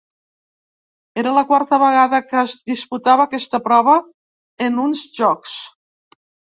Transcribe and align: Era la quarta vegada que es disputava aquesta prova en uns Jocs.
Era 1.23 1.33
la 1.35 1.43
quarta 1.51 1.79
vegada 1.85 2.21
que 2.31 2.41
es 2.45 2.57
disputava 2.73 3.29
aquesta 3.31 3.63
prova 3.69 3.99
en 4.69 4.85
uns 4.89 5.09
Jocs. 5.21 5.59